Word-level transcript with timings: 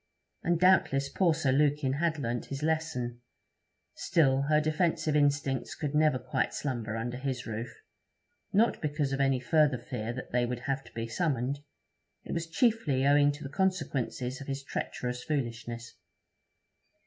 And 0.41 0.59
doubtless 0.59 1.09
poor 1.09 1.35
Sir 1.35 1.51
Lukin 1.51 1.93
had 1.93 2.17
learnt 2.17 2.45
his 2.45 2.63
lesson; 2.63 3.21
still, 3.93 4.41
her 4.49 4.59
defensive 4.59 5.15
instincts 5.15 5.75
could 5.75 5.93
never 5.93 6.17
quite 6.17 6.55
slumber 6.55 6.97
under 6.97 7.17
his 7.17 7.45
roof; 7.45 7.69
not 8.51 8.81
because 8.81 9.13
of 9.13 9.21
any 9.21 9.39
further 9.39 9.77
fear 9.77 10.11
that 10.11 10.31
they 10.31 10.43
would 10.47 10.61
have 10.61 10.83
to 10.85 10.91
be 10.93 11.05
summoned; 11.05 11.59
it 12.23 12.31
was 12.31 12.47
chiefly 12.47 13.05
owing 13.05 13.31
to 13.33 13.43
the 13.43 13.47
consequences 13.49 14.41
of 14.41 14.47
his 14.47 14.63
treacherous 14.63 15.23
foolishness. 15.23 15.93